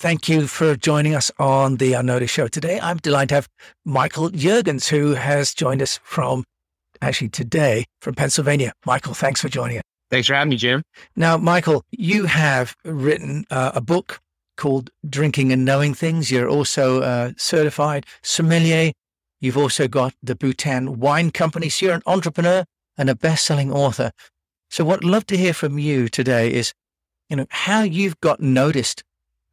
[0.00, 2.78] Thank you for joining us on the Unnoticed Show today.
[2.80, 3.48] I'm delighted to have
[3.84, 6.44] Michael Juergens, who has joined us from
[7.02, 8.72] actually today from Pennsylvania.
[8.86, 9.82] Michael, thanks for joining us.
[10.08, 10.84] Thanks for having me, Jim.
[11.16, 14.20] Now, Michael, you have written uh, a book
[14.56, 16.30] called Drinking and Knowing Things.
[16.30, 18.92] You're also a certified sommelier.
[19.40, 21.68] You've also got the Bhutan Wine Company.
[21.70, 22.64] So you're an entrepreneur
[22.96, 24.12] and a best-selling author.
[24.70, 26.72] So what I'd love to hear from you today is,
[27.28, 29.02] you know, how you've got noticed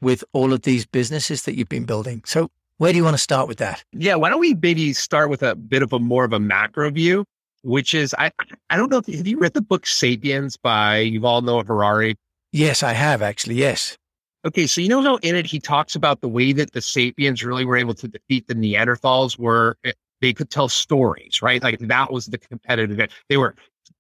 [0.01, 2.21] with all of these businesses that you've been building.
[2.25, 3.83] So where do you want to start with that?
[3.93, 6.91] Yeah, why don't we maybe start with a bit of a more of a macro
[6.91, 7.25] view,
[7.63, 8.31] which is I
[8.69, 12.17] I don't know if have you read the book Sapiens by Yuval Noah Harari?
[12.51, 13.55] Yes, I have actually.
[13.55, 13.97] Yes.
[14.45, 17.43] Okay, so you know how in it he talks about the way that the Sapiens
[17.43, 21.63] really were able to defeat the Neanderthals, where eh, they could tell stories, right?
[21.63, 23.09] Like that was the competitive.
[23.27, 23.55] They were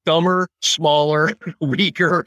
[0.05, 2.25] dumber, smaller, weaker,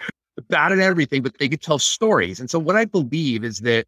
[0.48, 2.40] bad at everything, but they could tell stories.
[2.40, 3.86] And so what I believe is that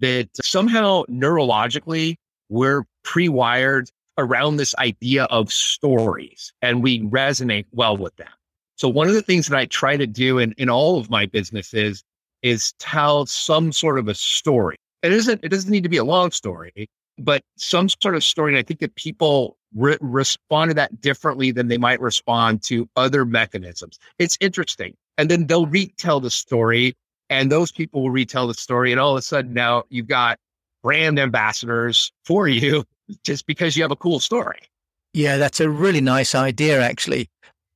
[0.00, 2.16] that somehow neurologically
[2.48, 8.28] we're pre-wired around this idea of stories and we resonate well with them.
[8.76, 11.26] So one of the things that I try to do in, in all of my
[11.26, 12.02] businesses
[12.42, 14.76] is tell some sort of a story.
[15.02, 18.52] It isn't, it doesn't need to be a long story, but some sort of story.
[18.52, 22.88] And I think that people re- respond to that differently than they might respond to
[22.96, 23.98] other mechanisms.
[24.18, 24.96] It's interesting.
[25.16, 26.94] And then they'll retell the story
[27.30, 28.92] and those people will retell the story.
[28.92, 30.38] And all of a sudden now you've got
[30.82, 32.84] brand ambassadors for you
[33.24, 34.60] just because you have a cool story.
[35.12, 37.30] Yeah, that's a really nice idea, actually.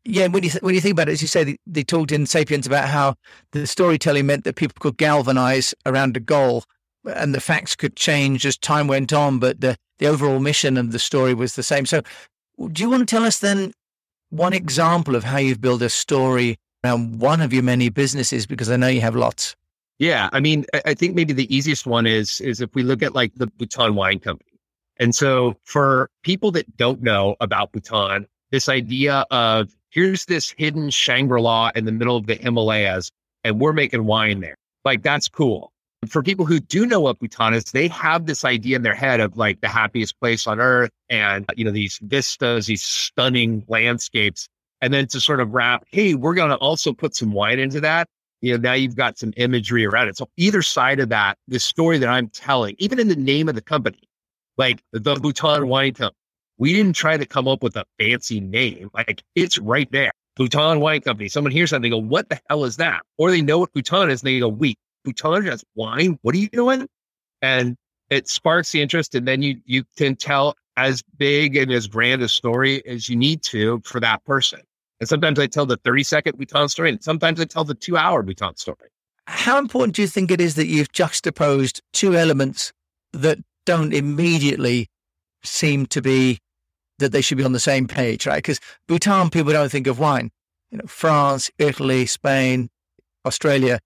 [0.05, 2.13] Yeah, when you th- when you think about it, as you say, they, they talked
[2.13, 3.15] in *Sapiens* about how
[3.53, 6.65] the storytelling meant that people could galvanize around a goal,
[7.05, 10.93] and the facts could change as time went on, but the the overall mission of
[10.93, 11.85] the story was the same.
[11.85, 12.03] So,
[12.73, 13.73] do you want to tell us then
[14.31, 18.47] one example of how you've built a story around one of your many businesses?
[18.47, 19.57] Because I know you have lots.
[19.99, 23.15] Yeah, I mean, I think maybe the easiest one is is if we look at
[23.15, 24.51] like the Bhutan Wine Company.
[24.99, 30.91] And so for people that don't know about Bhutan, this idea of here's this hidden
[30.91, 33.11] Shangri-La in the middle of the Himalayas
[33.45, 34.57] and we're making wine there.
[34.85, 35.73] Like that's cool.
[36.09, 39.19] For people who do know what Bhutan is, they have this idea in their head
[39.19, 44.49] of like the happiest place on earth and, you know, these vistas, these stunning landscapes.
[44.81, 47.81] And then to sort of wrap, hey, we're going to also put some wine into
[47.81, 48.09] that.
[48.41, 50.17] You know, now you've got some imagery around it.
[50.17, 53.57] So either side of that, the story that I'm telling, even in the name of
[53.57, 54.09] the company,
[54.57, 56.15] like the Bhutan Wine Company,
[56.59, 58.91] we didn't try to come up with a fancy name.
[58.95, 60.13] Like it's right there.
[60.37, 61.29] Bhutan Wine Company.
[61.29, 63.03] Someone hears something, they go, what the hell is that?
[63.17, 66.19] Or they know what Bhutan is and they go, wait, Bhutan has wine?
[66.23, 66.89] What are you doing?
[67.43, 67.77] And
[68.11, 69.15] it sparks the interest.
[69.17, 73.17] And then you, you can tell as big and as grand a story as you
[73.17, 74.61] need to for that person.
[75.01, 77.97] And sometimes I tell the 30 second Bhutan story, and sometimes I tell the two
[77.97, 78.91] hour Bhutan story.
[79.27, 82.73] How important do you think it is that you've juxtaposed two elements
[83.13, 84.89] that don't immediately
[85.43, 86.39] seem to be
[86.99, 88.39] that they should be on the same page, right?
[88.39, 90.31] Because Bhutan, people don't think of wine.
[90.71, 92.69] You know, France, Italy, Spain,
[93.25, 93.79] Australia,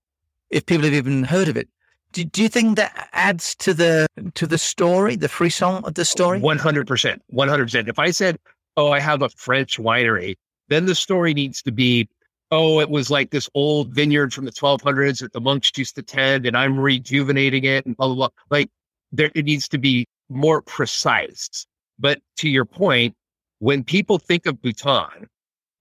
[0.51, 1.69] if people have even heard of it.
[2.13, 6.05] Do, do you think that adds to the to the story, the frisson of the
[6.05, 6.41] story?
[6.41, 7.89] One hundred percent, one hundred percent.
[7.89, 8.39] If I said,
[8.77, 10.37] "Oh, I have a French winery,"
[10.73, 12.09] then the story needs to be,
[12.51, 16.03] "Oh, it was like this old vineyard from the 1200s that the monks used to
[16.03, 18.29] tend, and I'm rejuvenating it," and blah blah blah.
[18.51, 18.71] Like
[19.13, 21.67] there, it needs to be more precise.
[21.99, 23.15] But to your point,
[23.59, 25.29] when people think of Bhutan,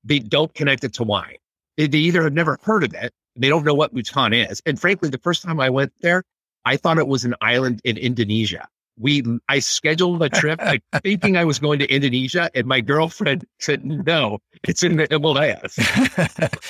[0.04, 1.38] they don't connect it to wine.
[1.78, 4.62] They, they either have never heard of it they don't know what Bhutan is.
[4.66, 6.24] And frankly, the first time I went there,
[6.66, 8.68] I thought it was an island in Indonesia.
[9.02, 13.46] We, I scheduled a trip like, thinking I was going to Indonesia, and my girlfriend
[13.60, 15.78] said, "No, it's in the Himalayas."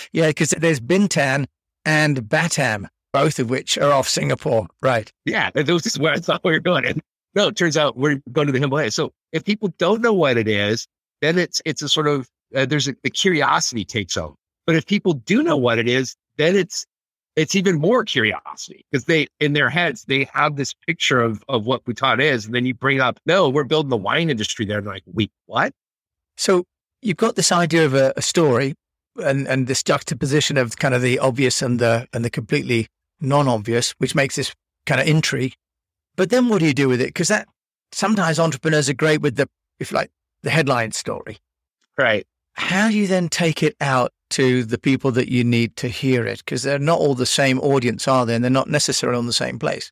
[0.14, 1.46] yeah, because there's Bintan
[1.86, 5.12] and Batam, both of which are off Singapore, right?
[5.26, 6.86] Yeah, those is where I thought we were going.
[6.86, 7.02] And
[7.36, 8.96] no, it turns out we're going to the Himalayas.
[8.96, 10.88] So if people don't know what it is,
[11.22, 14.36] then it's it's a sort of uh, there's a, the curiosity takes over.
[14.66, 16.86] But if people do know what it is, then it's
[17.36, 21.66] it's even more curiosity because they in their heads they have this picture of of
[21.66, 24.80] what Bhutan is, and then you bring up, no, we're building the wine industry there.
[24.80, 25.74] And they're like, wait, what?
[26.38, 26.66] So
[27.02, 28.76] you've got this idea of a, a story
[29.24, 32.88] and and this juxtaposition of kind of the obvious and the and the completely
[33.20, 34.54] non-obvious, which makes this
[34.86, 35.56] kind of intrigue.
[36.16, 37.08] But then what do you do with it?
[37.08, 37.48] Because that
[37.92, 39.48] sometimes entrepreneurs are great with the
[39.80, 40.12] if like
[40.44, 41.38] the headline story.
[41.98, 42.26] Right.
[42.54, 46.26] How do you then take it out to the people that you need to hear
[46.26, 46.40] it?
[46.40, 48.36] Because they're not all the same audience, are they?
[48.36, 49.92] And they're not necessarily on the same place.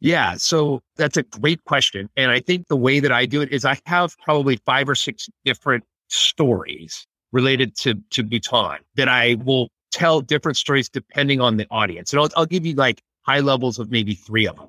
[0.00, 0.34] Yeah.
[0.36, 2.10] So that's a great question.
[2.16, 4.94] And I think the way that I do it is I have probably five or
[4.94, 11.56] six different stories related to, to Bhutan that I will tell different stories depending on
[11.56, 12.12] the audience.
[12.12, 14.68] And I'll, I'll give you like high levels of maybe three of them.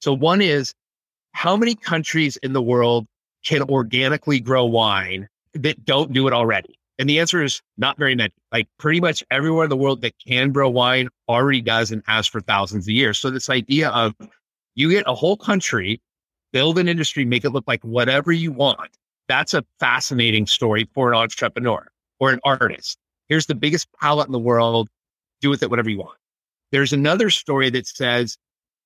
[0.00, 0.72] So one is
[1.32, 3.06] how many countries in the world
[3.44, 6.78] can organically grow wine that don't do it already?
[6.98, 8.32] And the answer is not very many.
[8.52, 12.26] Like pretty much everywhere in the world that can grow wine already does and has
[12.26, 13.18] for thousands of years.
[13.18, 14.14] So this idea of
[14.74, 16.00] you get a whole country,
[16.52, 18.90] build an industry, make it look like whatever you want.
[19.28, 21.88] That's a fascinating story for an entrepreneur
[22.20, 22.98] or an artist.
[23.28, 24.88] Here's the biggest palette in the world.
[25.40, 26.18] Do with it whatever you want.
[26.70, 28.36] There's another story that says,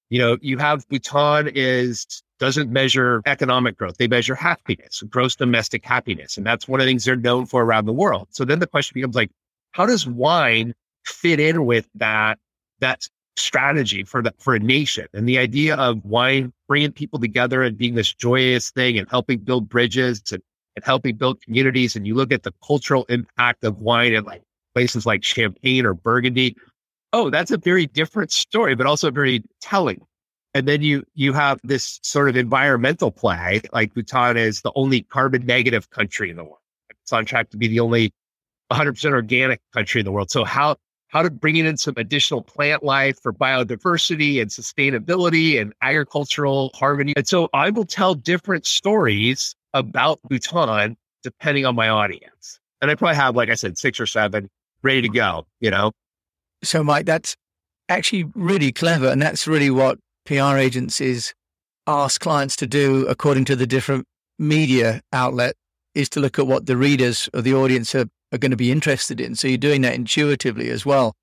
[0.08, 3.96] you know, you have Bhutan is doesn't measure economic growth.
[3.96, 6.36] They measure happiness, gross domestic happiness.
[6.36, 8.28] And that's one of the things they're known for around the world.
[8.30, 9.30] So then the question becomes like,
[9.72, 10.74] how does wine
[11.04, 12.38] fit in with that,
[12.80, 13.06] that
[13.36, 15.06] strategy for the, for a nation?
[15.14, 19.38] And the idea of wine bringing people together and being this joyous thing and helping
[19.38, 20.42] build bridges and,
[20.74, 21.96] and helping build communities.
[21.96, 24.42] And you look at the cultural impact of wine in like
[24.74, 26.56] places like Champagne or Burgundy.
[27.12, 30.04] Oh, that's a very different story, but also very telling
[30.56, 35.02] and then you you have this sort of environmental play, like Bhutan is the only
[35.02, 36.60] carbon negative country in the world.
[37.02, 38.14] It's on track to be the only
[38.72, 40.30] 100% organic country in the world.
[40.30, 40.76] So how
[41.08, 47.12] how to bring in some additional plant life for biodiversity and sustainability and agricultural harmony.
[47.16, 52.60] And so I will tell different stories about Bhutan depending on my audience.
[52.80, 54.48] And I probably have, like I said, six or seven
[54.82, 55.92] ready to go, you know?
[56.64, 57.36] So Mike, that's
[57.88, 59.08] actually really clever.
[59.08, 61.34] And that's really what PR agencies
[61.86, 64.06] ask clients to do according to the different
[64.38, 65.54] media outlet
[65.94, 68.70] is to look at what the readers or the audience are, are going to be
[68.70, 69.34] interested in.
[69.34, 71.14] So you're doing that intuitively as well.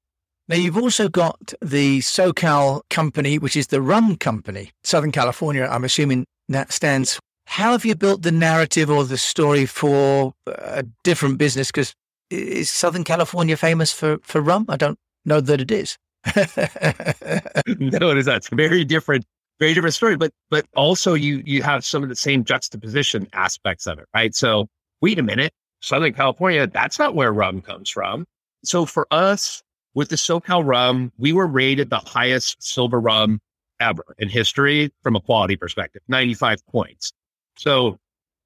[0.50, 5.68] Now, you've also got the SoCal company, which is the Rum Company, Southern California.
[5.70, 7.18] I'm assuming that stands.
[7.46, 11.70] How have you built the narrative or the story for uh, a different business?
[11.70, 11.94] Because
[12.30, 14.66] is Southern California famous for, for rum?
[14.68, 15.98] I don't know that it is.
[16.36, 18.38] no, it is not.
[18.38, 19.26] It's very different,
[19.60, 20.16] very different story.
[20.16, 24.34] But but also you you have some of the same juxtaposition aspects of it, right?
[24.34, 24.68] So
[25.02, 28.26] wait a minute, Southern California, that's not where rum comes from.
[28.64, 29.62] So for us,
[29.94, 33.42] with the SoCal rum, we were rated the highest silver rum
[33.80, 37.12] ever in history from a quality perspective, 95 points.
[37.58, 37.98] So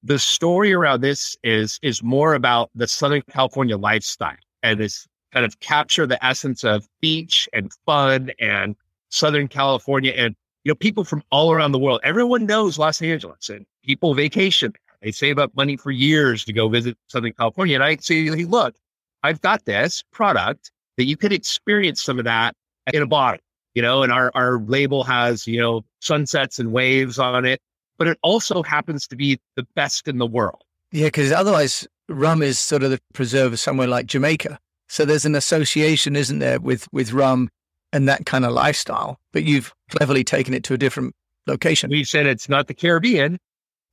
[0.04, 5.46] the story around this is is more about the Southern California lifestyle and this kind
[5.46, 8.76] of capture the essence of beach and fun and
[9.10, 12.00] Southern California and you know people from all around the world.
[12.04, 14.74] Everyone knows Los Angeles and people vacation.
[15.02, 17.76] They save up money for years to go visit Southern California.
[17.76, 18.76] And I say, look,
[19.24, 22.56] I've got this product that you could experience some of that
[22.94, 23.40] in a bottle,
[23.76, 27.62] you know, and our, our label has, you know, sunsets and waves on it,
[27.98, 30.64] but it also happens to be the best in the world.
[30.92, 34.60] Yeah, because otherwise rum is sort of the preserve of somewhere like Jamaica.
[34.90, 37.50] So there's an association, isn't there, with with rum
[37.94, 39.20] and that kind of lifestyle.
[39.34, 41.14] But you've cleverly taken it to a different
[41.46, 41.90] location.
[41.90, 43.40] We said it's not the Caribbean,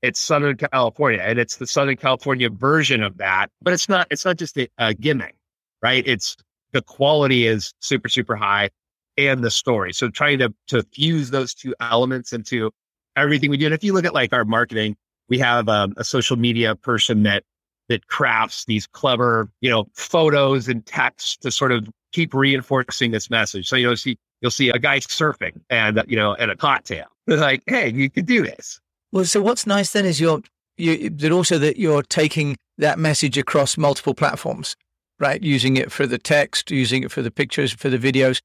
[0.02, 3.50] it's Southern California, and it's the Southern California version of that.
[3.62, 4.06] But it's not.
[4.10, 5.34] It's not just a, gimmick,
[5.82, 6.06] right?
[6.06, 6.36] It's
[6.72, 8.70] the quality is super super high,
[9.16, 9.92] and the story.
[9.92, 12.70] So trying to to fuse those two elements into
[13.16, 13.66] everything we do.
[13.66, 14.96] And if you look at like our marketing,
[15.28, 17.44] we have um, a social media person that
[17.88, 23.28] that crafts these clever, you know, photos and text to sort of keep reinforcing this
[23.30, 23.68] message.
[23.68, 27.06] So you'll see you'll see a guy surfing and you know and a cocktail.
[27.26, 28.80] It's like, hey, you could do this.
[29.12, 30.42] Well, so what's nice then is you're
[30.76, 34.76] you that also that you're taking that message across multiple platforms,
[35.18, 35.42] right?
[35.42, 38.40] Using it for the text, using it for the pictures, for the videos,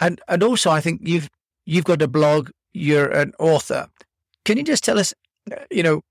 [0.00, 1.28] and and also I think you've
[1.66, 2.50] you've got a blog.
[2.72, 3.88] You're an author.
[4.44, 5.12] Can you just tell us,
[5.50, 6.02] uh, you know,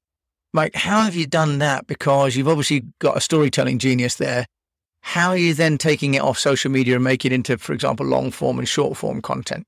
[0.57, 1.85] Mike, how have you done that?
[1.85, 4.47] Because you've obviously got a storytelling genius there.
[5.01, 8.07] How are you then taking it off social media and making it into, for example,
[8.07, 9.67] long form and short form content?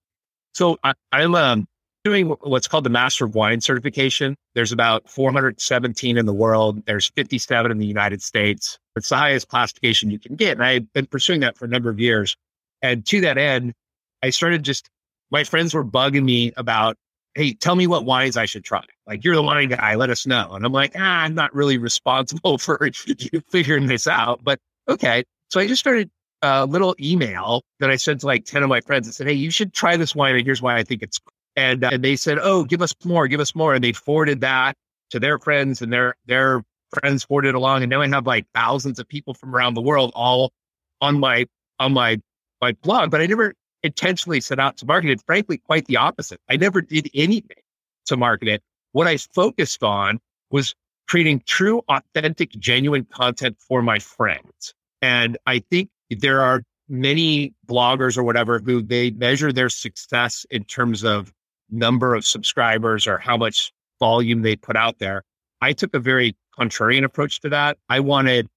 [0.55, 1.67] So I, am um,
[2.03, 4.35] doing what's called the Master of Wine certification.
[4.55, 6.83] There's about 417 in the world.
[6.87, 8.79] There's 57 in the United States.
[8.95, 10.53] It's the highest classification you can get.
[10.53, 12.35] And I've been pursuing that for a number of years.
[12.81, 13.75] And to that end,
[14.23, 14.89] I started just,
[15.29, 16.97] my friends were bugging me about
[17.39, 18.83] hey, tell me what wines I should try.
[19.07, 20.51] Like, you're the wine guy, let us know.
[20.51, 25.23] And I'm like, ah, I'm not really responsible for you figuring this out, but okay.
[25.47, 28.81] So I just started a little email that I sent to like 10 of my
[28.81, 30.35] friends and said, hey, you should try this wine.
[30.35, 31.17] And here's why I think it's,
[31.55, 33.73] and, uh, and they said, oh, give us more, give us more.
[33.73, 34.75] And they forwarded that
[35.11, 36.61] to their friends and their, their
[36.93, 37.83] friends forwarded along.
[37.83, 40.51] And now I have like thousands of people from around the world all
[40.99, 41.45] on my,
[41.79, 42.19] on my,
[42.61, 45.21] my blog, but I never intentionally set out to market it.
[45.25, 46.39] Frankly, quite the opposite.
[46.49, 47.57] I never did anything
[48.05, 48.63] to market it.
[48.91, 50.19] What I focused on
[50.51, 50.75] was
[51.07, 54.73] creating true, authentic, genuine content for my friends.
[55.01, 60.63] And I think there are many bloggers or whatever who they measure their success in
[60.63, 61.31] terms of
[61.69, 65.23] number of subscribers or how much volume they put out there.
[65.61, 67.77] I took a very contrarian approach to that.
[67.89, 68.47] I wanted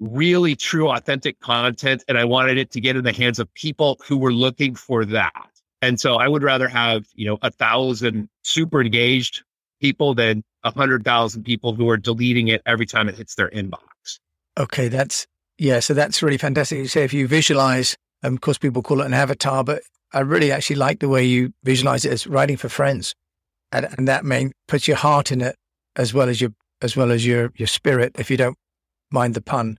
[0.00, 4.00] really true, authentic content, and I wanted it to get in the hands of people
[4.06, 5.50] who were looking for that.
[5.82, 9.42] And so I would rather have, you know, a thousand super engaged
[9.80, 13.48] people than a hundred thousand people who are deleting it every time it hits their
[13.50, 14.18] inbox.
[14.58, 14.88] Okay.
[14.88, 15.26] That's,
[15.58, 15.80] yeah.
[15.80, 16.78] So that's really fantastic.
[16.78, 20.20] You say if you visualize, um, of course, people call it an avatar, but I
[20.20, 23.14] really actually like the way you visualize it as writing for friends.
[23.72, 25.56] And, and that may puts your heart in it
[25.96, 26.50] as well as your,
[26.82, 28.58] as well as your, your spirit, if you don't
[29.10, 29.78] mind the pun.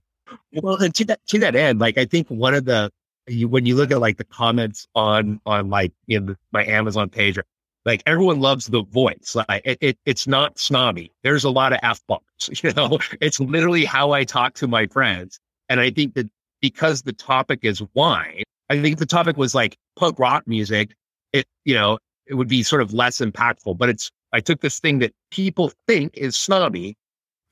[0.52, 2.90] Well, and to that, to that end, like, I think one of the,
[3.26, 7.08] you, when you look at like the comments on on like you know my Amazon
[7.08, 7.38] page,
[7.84, 9.36] like everyone loves the voice.
[9.36, 11.12] Like it, it, it's not snobby.
[11.22, 12.22] There's a lot of f bombs.
[12.62, 15.38] You know, it's literally how I talk to my friends.
[15.68, 16.28] And I think that
[16.60, 20.94] because the topic is wine, I think if the topic was like punk rock music.
[21.32, 23.78] It you know it would be sort of less impactful.
[23.78, 26.96] But it's I took this thing that people think is snobby,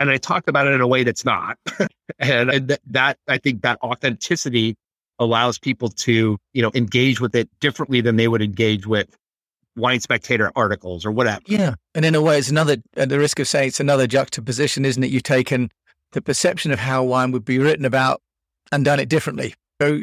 [0.00, 1.58] and I talked about it in a way that's not.
[2.18, 4.76] and, that, that I think that authenticity
[5.18, 9.14] allows people to, you know, engage with it differently than they would engage with
[9.76, 11.42] wine spectator articles or whatever.
[11.46, 11.74] Yeah.
[11.94, 15.04] And in a way, it's another, at the risk of saying it's another juxtaposition, isn't
[15.04, 15.10] it?
[15.10, 15.70] You've taken
[16.12, 18.22] the perception of how wine would be written about
[18.72, 19.54] and done it differently.
[19.80, 19.98] So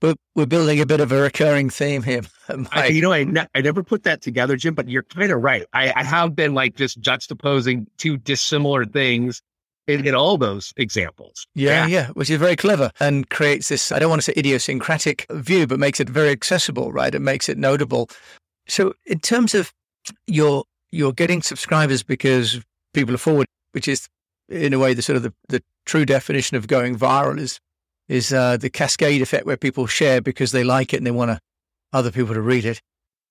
[0.00, 2.22] we're, we're building a bit of a recurring theme here.
[2.70, 5.42] I, you know, I, ne- I never put that together, Jim, but you're kind of
[5.42, 5.64] right.
[5.72, 9.42] I, I have been like just juxtaposing two dissimilar things
[9.88, 11.46] in, in all those examples.
[11.54, 14.34] Yeah, yeah, yeah, which is very clever and creates this, I don't want to say
[14.36, 17.14] idiosyncratic view, but makes it very accessible, right?
[17.14, 18.08] It makes it notable.
[18.68, 19.72] So in terms of
[20.26, 22.60] your you're getting subscribers because
[22.94, 24.08] people are forward, which is
[24.48, 27.60] in a way the sort of the, the true definition of going viral is
[28.08, 31.38] is uh, the cascade effect where people share because they like it and they want
[31.92, 32.80] other people to read it.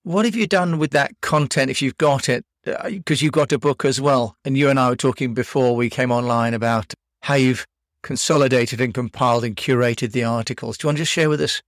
[0.04, 3.52] What have you done with that content if you've got it because uh, you've got
[3.52, 4.36] a book as well.
[4.44, 7.66] And you and I were talking before we came online about how you've
[8.02, 10.78] consolidated and compiled and curated the articles.
[10.78, 11.62] Do you want to just share with us?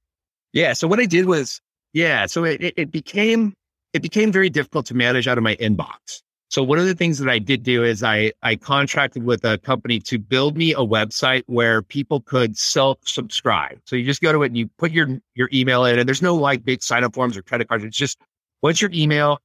[0.54, 0.74] Yeah.
[0.74, 1.62] So what I did was,
[1.94, 2.26] yeah.
[2.26, 3.54] So it, it, it became
[3.94, 6.22] it became very difficult to manage out of my inbox.
[6.50, 9.58] So one of the things that I did do is I I contracted with a
[9.58, 13.80] company to build me a website where people could self subscribe.
[13.86, 16.22] So you just go to it and you put your your email in, and there's
[16.22, 17.84] no like big sign up forms or credit cards.
[17.84, 18.18] It's just
[18.62, 19.40] once your email,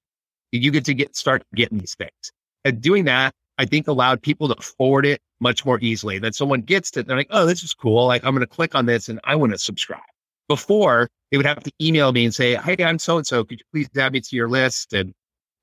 [0.53, 2.33] you get to get start getting these things.
[2.65, 6.21] And doing that, I think allowed people to forward it much more easily.
[6.21, 8.07] Then someone gets it, they're like, oh, this is cool.
[8.07, 10.01] Like I'm going to click on this and I want to subscribe.
[10.49, 13.43] Before they would have to email me and say, hey, I'm so and so.
[13.45, 14.93] Could you please add me to your list?
[14.93, 15.13] And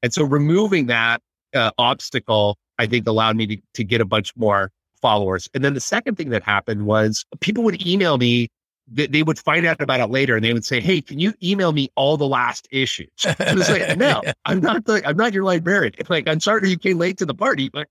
[0.03, 1.21] and so removing that
[1.53, 5.49] uh, obstacle, I think allowed me to, to get a bunch more followers.
[5.53, 8.49] And then the second thing that happened was people would email me
[8.91, 11.33] that they would find out about it later and they would say, Hey, can you
[11.43, 13.09] email me all the last issues?
[13.23, 15.93] I was like, no, I'm not the, I'm not your librarian.
[16.09, 17.87] Like, I'm sorry you came late to the party, but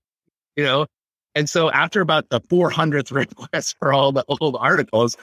[0.57, 0.87] you know,
[1.35, 5.15] and so after about the 400th request for all the old articles,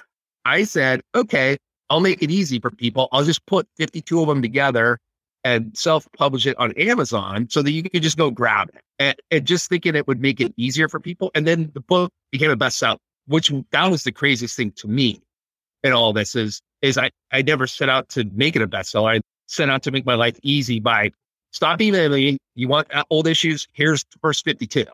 [0.46, 1.58] I said, okay,
[1.90, 3.08] I'll make it easy for people.
[3.12, 4.98] I'll just put 52 of them together
[5.46, 8.82] and self publish it on Amazon so that you can just go grab it.
[8.98, 11.30] And, and just thinking it would make it easier for people.
[11.36, 15.22] And then the book became a bestseller, which that was the craziest thing to me
[15.84, 19.18] in all this is is I, I never set out to make it a bestseller.
[19.18, 21.12] I set out to make my life easy by
[21.52, 22.38] stop emailing me.
[22.56, 23.68] You want uh, old issues?
[23.72, 24.84] Here's the first 52.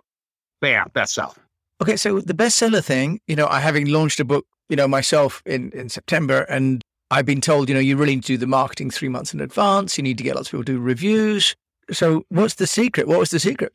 [0.61, 1.37] Bam, bestseller.
[1.81, 5.43] Okay, so the bestseller thing, you know, I having launched a book, you know, myself
[5.47, 6.83] in, in September, and
[7.13, 9.41] I've been told, you know, you really need to do the marketing three months in
[9.41, 9.99] advance.
[9.99, 11.55] You need to get lots of people to do reviews.
[11.91, 13.07] So what's the secret?
[13.07, 13.75] What was the secret?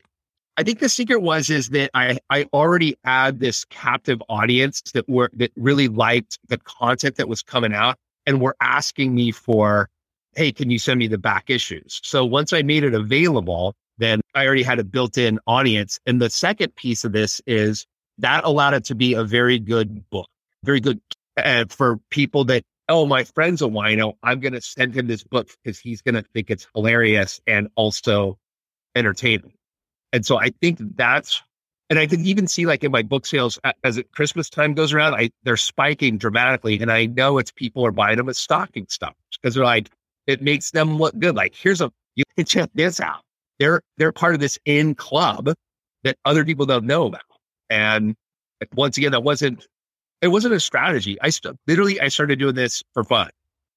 [0.56, 5.08] I think the secret was is that I I already had this captive audience that
[5.08, 9.88] were that really liked the content that was coming out and were asking me for,
[10.34, 12.00] hey, can you send me the back issues?
[12.02, 16.00] So once I made it available, then I already had a built-in audience.
[16.06, 17.86] And the second piece of this is
[18.18, 20.28] that allowed it to be a very good book,
[20.64, 21.00] very good
[21.36, 24.14] uh, for people that oh, my friend's a wino.
[24.22, 27.68] I'm going to send him this book because he's going to think it's hilarious and
[27.74, 28.38] also
[28.96, 29.52] entertaining.
[30.12, 31.42] And so I think that's,
[31.90, 34.92] and I can even see like in my book sales as it, Christmas time goes
[34.92, 38.86] around, I they're spiking dramatically, and I know it's people are buying them as stocking
[38.88, 39.90] stuffers because they're like
[40.26, 41.34] it makes them look good.
[41.34, 43.22] Like here's a you can check this out.
[43.58, 45.52] They're they're part of this in club
[46.04, 47.22] that other people don't know about.
[47.70, 48.16] And
[48.74, 49.66] once again, that wasn't
[50.22, 51.16] it wasn't a strategy.
[51.20, 53.30] I st- literally I started doing this for fun,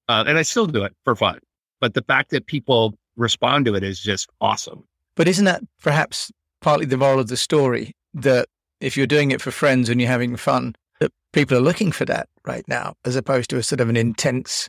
[0.08, 1.38] uh, and I still do it for fun.
[1.80, 4.84] But the fact that people respond to it is just awesome.
[5.16, 6.30] But isn't that perhaps
[6.60, 8.48] partly the moral of the story that
[8.80, 12.04] if you're doing it for friends and you're having fun, that people are looking for
[12.06, 14.68] that right now, as opposed to a sort of an intense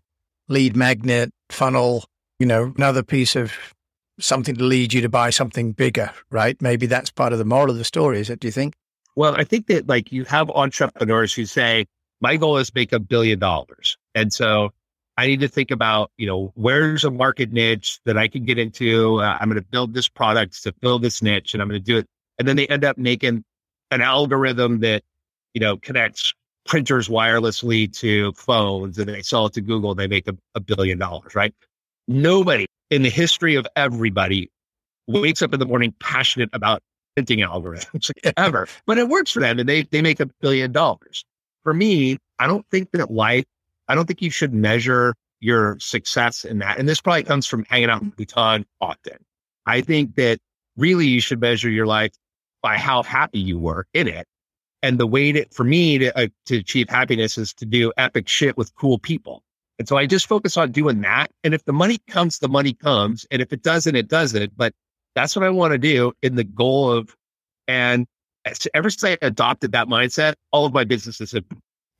[0.50, 2.06] lead magnet funnel,
[2.40, 3.54] you know, another piece of
[4.20, 6.62] something to lead you to buy something bigger, right?
[6.62, 8.40] Maybe that's part of the moral of the story, is it?
[8.40, 8.76] Do you think?
[9.16, 11.86] Well, I think that like you have entrepreneurs who say,
[12.22, 13.98] my goal is make a billion dollars.
[14.16, 14.72] And so
[15.18, 18.58] I need to think about, you know, where's a market niche that I can get
[18.58, 19.22] into?
[19.22, 21.86] Uh, I'm going to build this product to fill this niche and I'm going to
[21.86, 22.08] do it.
[22.40, 23.44] And then they end up making
[23.92, 25.04] an algorithm that,
[25.54, 26.34] you know, connects
[26.66, 30.60] printers wirelessly to phones and they sell it to Google and they make a, a
[30.60, 31.54] billion dollars, right?
[32.08, 34.50] Nobody in the history of everybody
[35.08, 36.82] wakes up in the morning passionate about
[37.16, 41.24] printing algorithms ever, but it works for them and they, they make a billion dollars.
[41.64, 43.46] For me, I don't think that life
[43.88, 46.80] I don't think you should measure your success in that.
[46.80, 49.18] And this probably comes from hanging out in Bhutan often.
[49.66, 50.40] I think that
[50.78, 52.12] really you should measure your life
[52.62, 54.26] by how happy you were in it.
[54.82, 58.28] And the way that for me to, uh, to achieve happiness is to do epic
[58.28, 59.44] shit with cool people.
[59.80, 61.32] And so I just focus on doing that.
[61.44, 63.26] And if the money comes, the money comes.
[63.32, 64.56] And if it doesn't, it doesn't.
[64.56, 64.74] But
[65.16, 67.16] that's what I want to do in the goal of,
[67.68, 68.06] and
[68.74, 71.46] ever since I adopted that mindset, all of my businesses have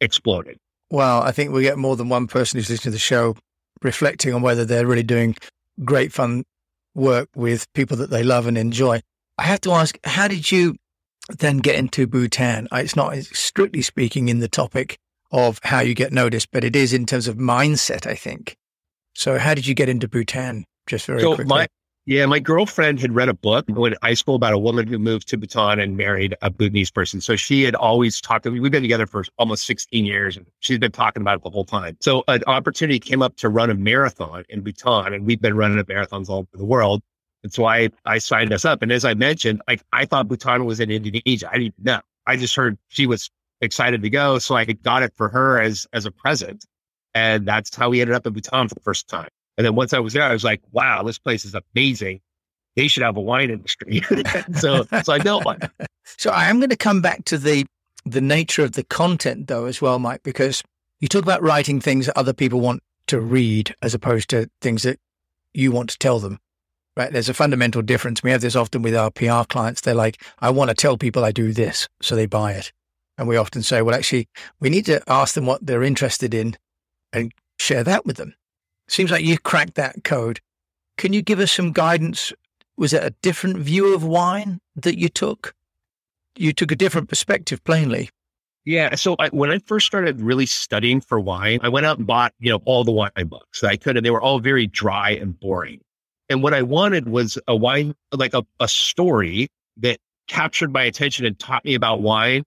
[0.02, 0.58] exploded.
[0.92, 3.36] Well, I think we get more than one person who's listening to the show
[3.82, 5.36] reflecting on whether they're really doing
[5.84, 6.44] great fun
[6.96, 9.02] work with people that they love and enjoy.
[9.38, 10.76] I have to ask, how did you
[11.30, 12.68] then get into Bhutan?
[12.72, 14.98] It's not strictly speaking in the topic
[15.32, 18.56] of how you get noticed, but it is in terms of mindset, I think.
[19.16, 20.66] So, how did you get into Bhutan?
[20.88, 21.46] Just very so quickly.
[21.46, 21.68] My,
[22.06, 25.30] yeah, my girlfriend had read a book in high school about a woman who moved
[25.30, 27.22] to Bhutan and married a Bhutanese person.
[27.22, 28.46] So she had always talked.
[28.46, 31.64] We've been together for almost 16 years and she's been talking about it the whole
[31.64, 31.96] time.
[32.02, 35.82] So an opportunity came up to run a marathon in Bhutan and we've been running
[35.86, 37.02] marathons all over the world.
[37.42, 38.82] And so I, I signed us up.
[38.82, 41.50] And as I mentioned, like I thought Bhutan was in Indonesia.
[41.50, 42.02] I didn't know.
[42.28, 43.30] I just heard she was
[43.62, 44.40] excited to go.
[44.40, 46.66] So I got it for her as, as a present.
[47.14, 49.30] And that's how we ended up in Bhutan for the first time.
[49.58, 52.22] And then once I was there, I was like, wow, this place is amazing.
[52.76, 54.02] They should have a wine industry.
[54.56, 55.60] so, so I built one.
[56.18, 57.66] So I am going to come back to the
[58.06, 60.62] the nature of the content though as well, Mike, because
[61.00, 64.84] you talk about writing things that other people want to read as opposed to things
[64.84, 65.00] that
[65.54, 66.40] you want to tell them.
[66.96, 67.12] Right.
[67.12, 68.22] There's a fundamental difference.
[68.22, 69.82] We have this often with our PR clients.
[69.82, 71.88] They're like, I want to tell people I do this.
[72.02, 72.72] So they buy it.
[73.18, 74.28] And we often say, well, actually,
[74.60, 76.56] we need to ask them what they're interested in
[77.12, 78.36] and share that with them.
[78.88, 80.40] Seems like you cracked that code.
[80.98, 82.34] Can you give us some guidance?
[82.78, 85.54] Was it a different view of wine that you took?
[86.36, 88.10] You took a different perspective, plainly.
[88.66, 88.96] Yeah.
[88.96, 92.34] So I, when I first started really studying for wine, I went out and bought,
[92.40, 95.12] you know, all the wine books that I could, and they were all very dry
[95.12, 95.82] and boring.
[96.30, 101.26] And what I wanted was a wine, like a, a story that captured my attention
[101.26, 102.44] and taught me about wine,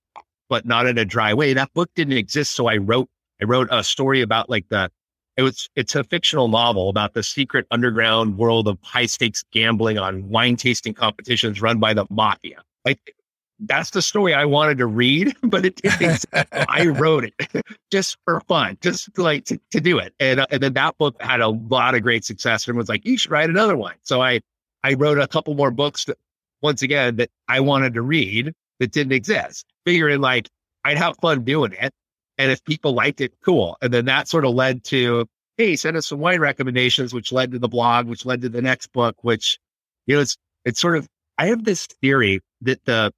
[0.49, 1.53] but not in a dry way.
[1.53, 2.53] That book didn't exist.
[2.53, 3.09] So I wrote,
[3.41, 4.91] I wrote a story about like the
[5.37, 9.99] it was it's a fictional novel about the secret underground world of high stakes gambling
[9.99, 12.63] on wine tasting competitions run by the mafia.
[12.85, 13.15] Like
[13.61, 16.25] that's the story I wanted to read, but it didn't.
[16.53, 20.15] I wrote it just for fun, just like to, to do it.
[20.21, 23.05] And, uh, and then that book had a lot of great success and was like,
[23.05, 23.95] you should write another one.
[24.03, 24.41] So I,
[24.85, 26.19] I wrote a couple more books that
[26.63, 30.49] once again, that I wanted to read that didn't exist, figuring like
[30.85, 31.93] I'd have fun doing it.
[32.39, 33.77] And if people liked it, cool.
[33.81, 37.53] And then that sort of led to, hey, send us some wine recommendations, which led
[37.53, 39.59] to the blog, which led to the next book, which,
[40.07, 43.13] you know, it's, it's sort of, I have this theory that the,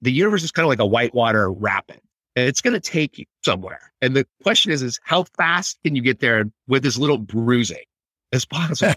[0.00, 2.00] the universe is kind of like a whitewater rapid
[2.36, 3.92] and it's going to take you somewhere.
[4.00, 7.84] And the question is, is how fast can you get there with as little bruising
[8.32, 8.94] as possible?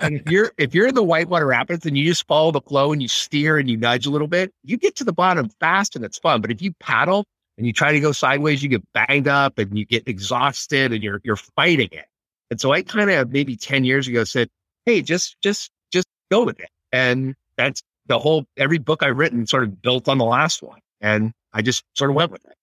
[0.00, 2.92] and if you're, if you're in the whitewater rapids and you just follow the flow
[2.92, 5.96] and you steer and you nudge a little bit, you get to the bottom fast
[5.96, 6.40] and it's fun.
[6.40, 7.24] But if you paddle
[7.56, 11.02] and you try to go sideways, you get banged up and you get exhausted and
[11.02, 12.06] you're you're fighting it.
[12.50, 14.48] And so I kind of maybe 10 years ago said,
[14.86, 16.70] Hey, just just just go with it.
[16.92, 20.80] And that's the whole every book I've written sort of built on the last one.
[21.00, 22.54] And I just sort of went with it.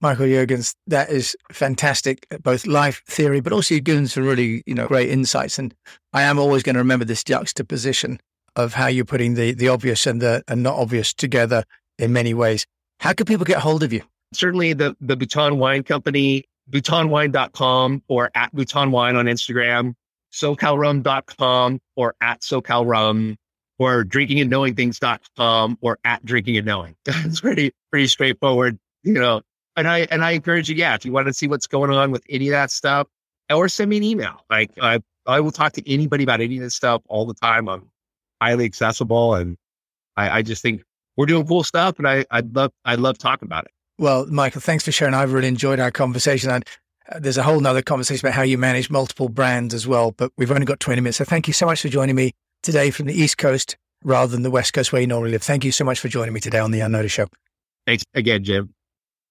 [0.00, 4.62] Michael Juergens, that is fantastic, uh, both life theory, but also you've given some really,
[4.66, 5.58] you know, great insights.
[5.58, 5.74] And
[6.12, 8.20] I am always going to remember this juxtaposition
[8.56, 11.64] of how you're putting the the obvious and the and not obvious together
[11.98, 12.66] in many ways.
[13.00, 14.02] How can people get hold of you?
[14.32, 19.94] Certainly the, the Bhutan Wine Company, bhutanwine.com or at Bhutan Wine on Instagram,
[20.32, 23.36] socalrum.com or at socalrum
[23.78, 26.96] or drinkingandknowingthings.com or at drinking and knowing.
[27.06, 29.42] it's pretty, pretty straightforward, you know.
[29.76, 32.10] And I, and I encourage you, yeah, if you want to see what's going on
[32.10, 33.08] with any of that stuff,
[33.50, 34.44] or send me an email.
[34.50, 37.68] Like I, I will talk to anybody about any of this stuff all the time.
[37.68, 37.90] I'm
[38.40, 39.56] highly accessible and
[40.16, 40.82] I, I just think
[41.16, 43.70] we're doing cool stuff and I, I'd love, I'd love talking about it.
[43.98, 45.14] Well, Michael, thanks for sharing.
[45.14, 46.50] I've really enjoyed our conversation.
[46.50, 46.64] And
[47.10, 50.32] uh, there's a whole nother conversation about how you manage multiple brands as well, but
[50.36, 51.18] we've only got 20 minutes.
[51.18, 52.32] So thank you so much for joining me
[52.62, 55.42] today from the East Coast rather than the West Coast where you normally live.
[55.42, 57.26] Thank you so much for joining me today on the Unnoticed Show.
[57.86, 58.74] Thanks again, Jim.